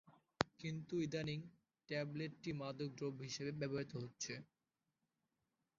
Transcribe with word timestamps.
কিন্তু 0.59 0.93
ইদানীং 1.05 1.39
ট্যাবলেট 1.89 2.33
টি 2.43 2.51
মাদক 2.59 2.89
দ্রব্য 2.97 3.19
হিসেবে 3.29 3.51
ব্যবহৃত 3.59 3.91
হচ্ছে। 4.03 4.33